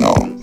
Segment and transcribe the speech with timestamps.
[0.00, 0.39] C'est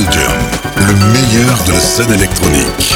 [0.00, 2.89] Le meilleur de la scène électronique.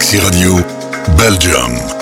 [0.00, 0.56] Galaxy Radio,
[1.14, 1.99] Belgium.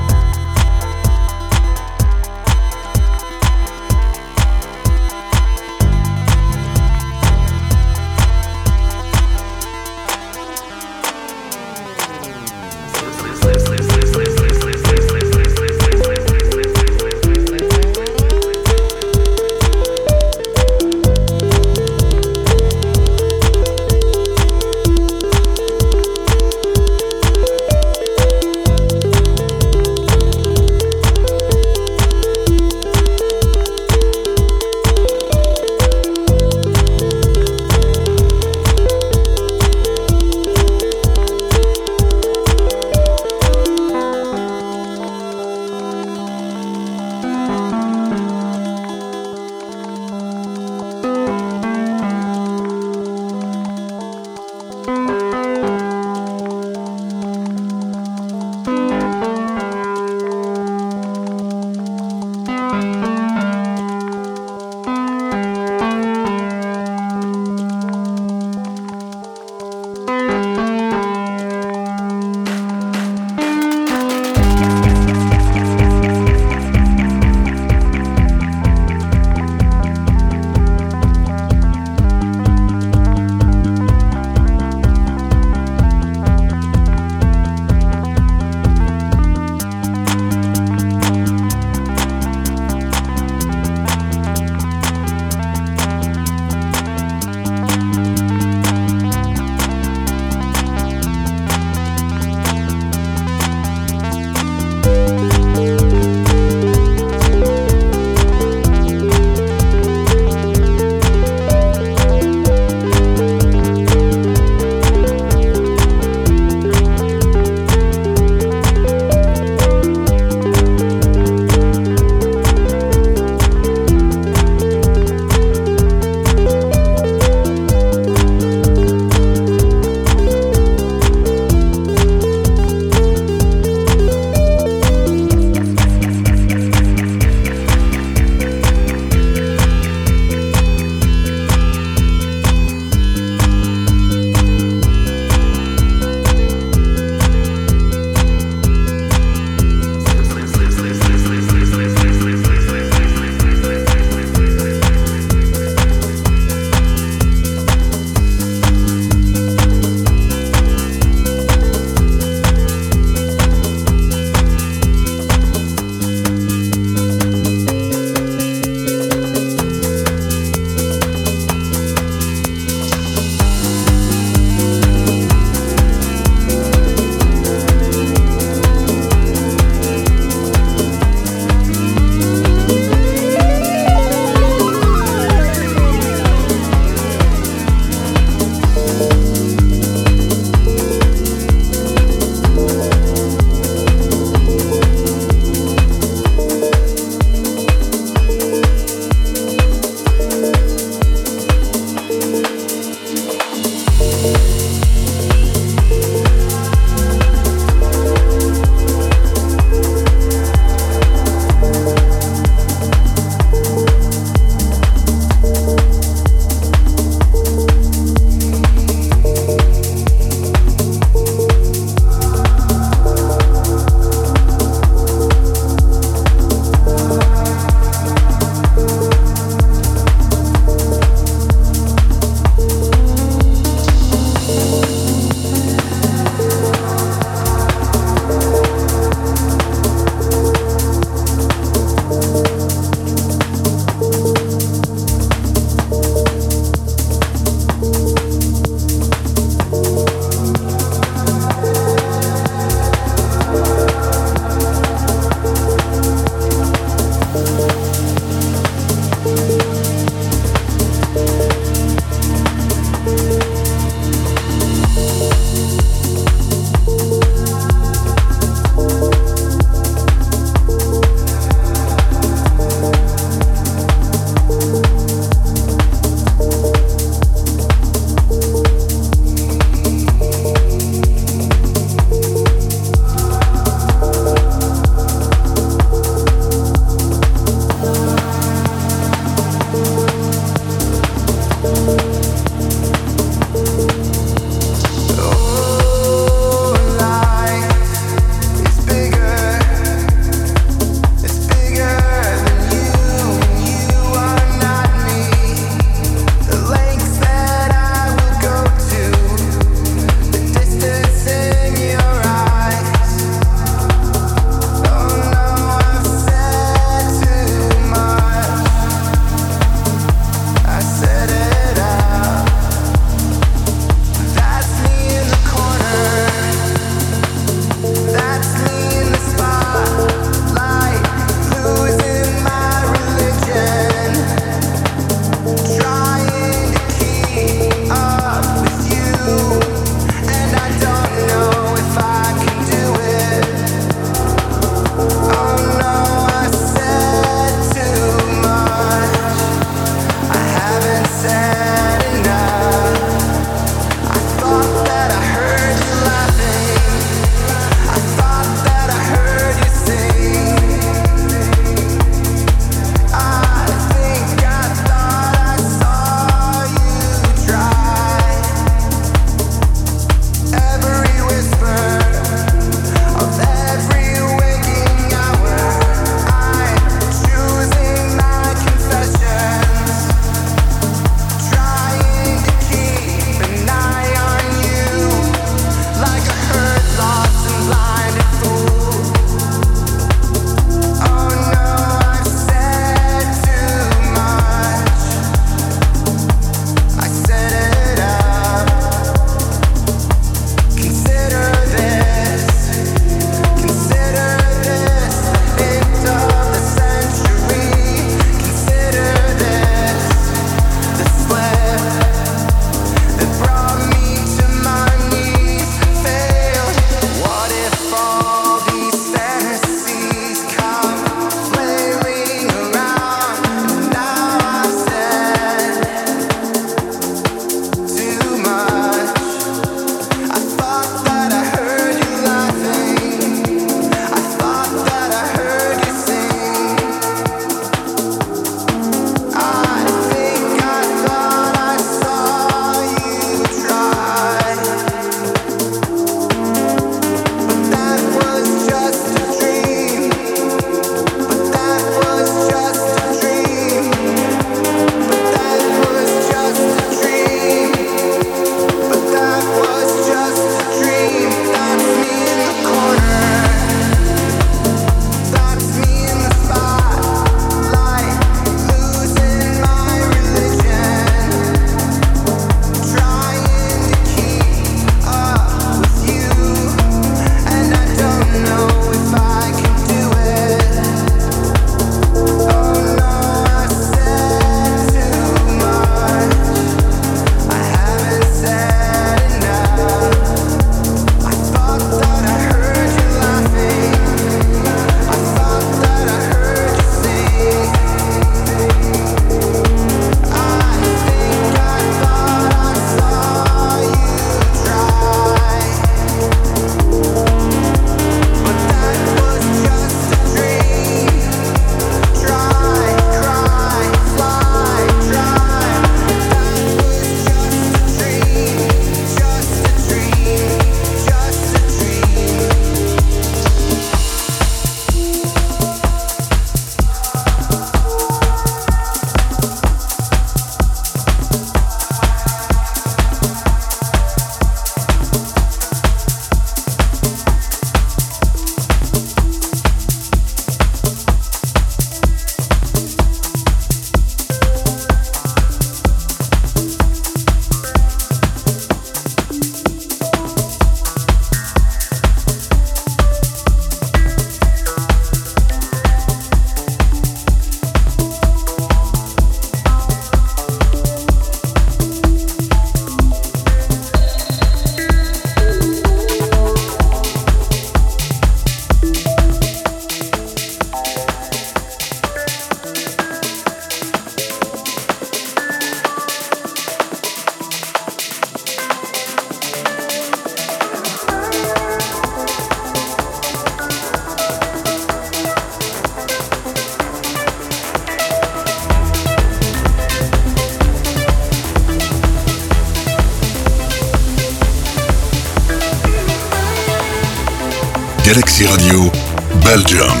[599.51, 600.00] Belgium.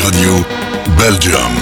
[0.00, 0.44] Radio,
[0.96, 1.57] Belgium.